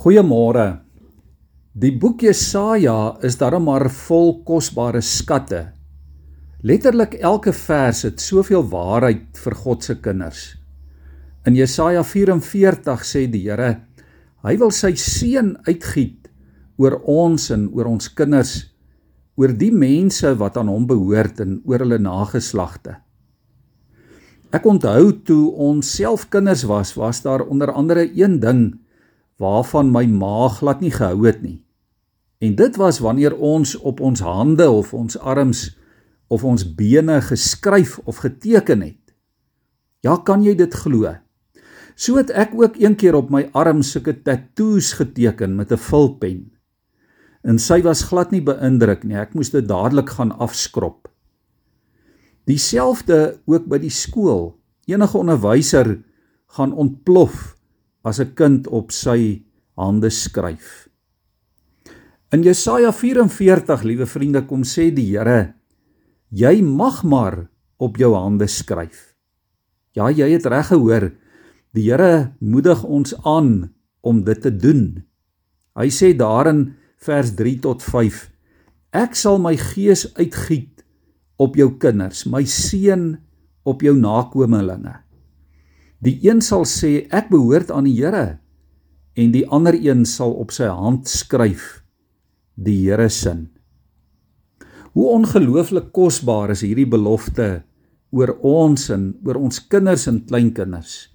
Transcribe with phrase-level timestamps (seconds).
[0.00, 0.78] Goeiemôre.
[1.76, 5.74] Die boek Jesaja is darem maar vol kosbare skatte.
[6.64, 10.46] Letterlik elke vers het soveel waarheid vir God se kinders.
[11.44, 13.74] In Jesaja 44 sê die Here,
[14.40, 16.32] hy wil sy seën uitgiet
[16.80, 18.56] oor ons en oor ons kinders,
[19.36, 22.96] oor die mense wat aan hom behoort en oor hulle nageslagte.
[24.48, 28.70] Ek onthou toe ons self kinders was, was daar onder andere een ding
[29.40, 31.62] waarvan my ma glad nie gehou het nie.
[32.40, 35.66] En dit was wanneer ons op ons hande of ons arms
[36.28, 39.14] of ons bene geskryf of geteken het.
[40.04, 41.16] Ja, kan jy dit glo?
[41.96, 46.52] So het ek ook een keer op my arm sulke tattoos geteken met 'n vulpen.
[47.42, 49.16] En sy was glad nie beïndruk nie.
[49.16, 51.08] Ek moes dit dadelik gaan afskrop.
[52.44, 54.56] Dieselfde ook by die skool.
[54.86, 56.02] Enige onderwyser
[56.46, 57.59] gaan ontplof
[58.02, 59.42] as 'n kind op sy
[59.76, 60.88] hande skryf.
[62.30, 65.54] In Jesaja 44, liewe vriende, kom sê die Here,
[66.30, 69.16] jy mag maar op jou hande skryf.
[69.96, 71.10] Ja, jy het reg gehoor.
[71.74, 75.02] Die Here moedig ons aan om dit te doen.
[75.74, 78.30] Hy sê daarin vers 3 tot 5:
[78.92, 80.84] Ek sal my gees uitgiet
[81.40, 83.18] op jou kinders, my seun
[83.64, 85.00] op jou nakommelinge.
[86.00, 88.40] Die een sal sê ek behoort aan die Here
[89.20, 91.82] en die ander een sal op sy hand skryf
[92.56, 93.34] die Here se.
[94.96, 97.62] Hoe ongelooflik kosbaar is hierdie belofte
[98.16, 101.10] oor ons en oor ons kinders en kleinkinders.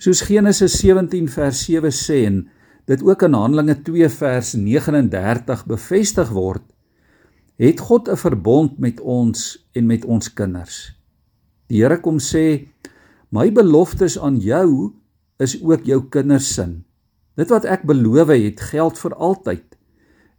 [0.00, 2.42] Soos Genesis 17 vers 7 sê en
[2.90, 6.64] dit ook in Handelinge 2 vers 39 bevestig word,
[7.60, 10.96] het God 'n verbond met ons en met ons kinders.
[11.68, 12.66] Die Here kom sê
[13.30, 14.92] My beloftes aan jou
[15.38, 16.66] is ook jou kinders se.
[17.38, 19.66] Dit wat ek beloof het, geld vir altyd.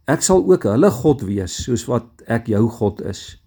[0.06, 3.38] Ek sal ook hulle God wees soos wat ek jou God is.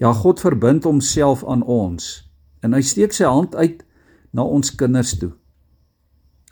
[0.00, 2.24] Ja, God verbind homself aan ons
[2.62, 3.82] en hy steek sy hand uit
[4.32, 5.32] na ons kinders toe.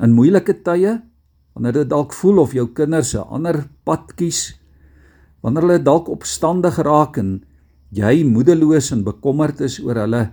[0.03, 0.99] In moeilike tye,
[1.55, 4.59] wanneer dit dalk voel of jou kinders 'n ander pad kies,
[5.43, 7.45] wanneer hulle dalk opstandig raak en
[7.91, 10.31] jy moedeloos en bekommerd is oor hulle,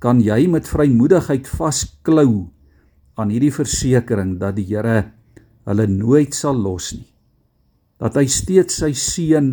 [0.00, 2.48] kan jy met vrymoedigheid vasklou
[3.20, 5.10] aan hierdie versekering dat die Here
[5.68, 7.08] hulle nooit sal los nie.
[8.00, 9.50] Dat hy steeds sy seën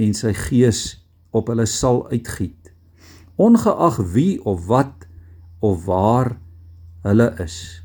[0.00, 0.98] en sy gees
[1.30, 2.72] op hulle sal uitgiet.
[3.38, 5.06] Ongeag wie of wat
[5.62, 6.34] of waar
[7.06, 7.78] hulle is.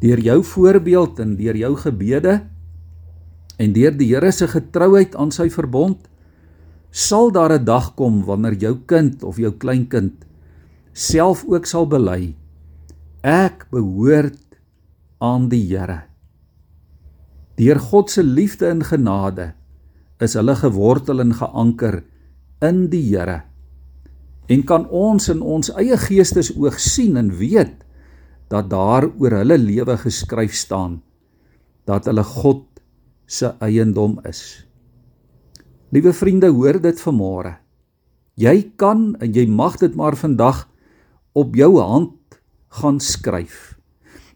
[0.00, 2.38] Deur jou voorbeeld en deur jou gebede
[3.60, 6.08] en deur die Here se getrouheid aan sy verbond
[6.90, 10.29] sal daar 'n dag kom wanneer jou kind of jou kleinkind
[10.92, 12.34] self ook sal bely.
[13.22, 14.56] Ek behoort
[15.20, 16.02] aan die Here.
[17.60, 19.52] Deur God se liefde en genade
[20.20, 22.02] is hulle gewortel en geanker
[22.64, 23.42] in die Here.
[24.50, 27.84] En kan ons in ons eie geestesoog sien en weet
[28.50, 30.98] dat daar oor hulle lewe geskryf staan
[31.86, 32.64] dat hulle God
[33.30, 34.66] se eiendom is.
[35.90, 37.56] Liewe vriende hoor dit vanmôre.
[38.38, 40.64] Jy kan en jy mag dit maar vandag
[41.32, 42.40] op jou hand
[42.80, 43.76] gaan skryf.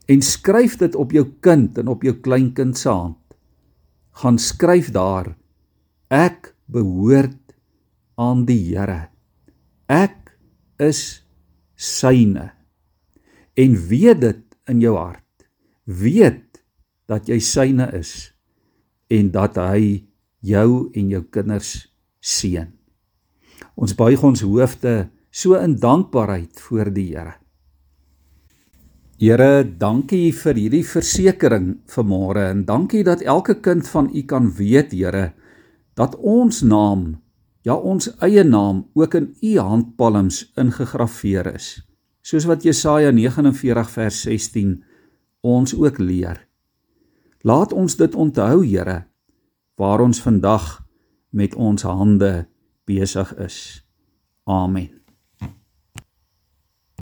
[0.07, 3.21] En skryf dit op jou kind en op jou kleinkind se hand.
[4.21, 5.35] Gaan skryf daar
[6.13, 7.55] ek behoort
[8.21, 9.09] aan die Here.
[9.91, 10.35] Ek
[10.79, 11.25] is
[11.75, 12.53] syne.
[13.55, 15.49] En weet dit in jou hart.
[15.85, 16.63] Weet
[17.11, 18.33] dat jy syne is
[19.13, 20.05] en dat hy
[20.45, 21.75] jou en jou kinders
[22.25, 22.71] seën.
[23.75, 27.35] Ons buig ons hoofde so in dankbaarheid voor die Here.
[29.19, 34.95] Here, dankie vir hierdie versekering vanmôre en dankie dat elke kind van U kan weet,
[34.95, 35.33] Here,
[35.99, 37.19] dat ons naam,
[37.67, 41.69] ja ons eie naam ook in U handpalms ingegrafieer is,
[42.23, 44.75] soos wat Jesaja 49 vers 16
[45.43, 46.45] ons ook leer.
[47.43, 49.03] Laat ons dit onthou, Here,
[49.75, 50.85] waar ons vandag
[51.35, 52.47] met ons hande
[52.87, 53.83] besig is.
[54.47, 55.04] Amen.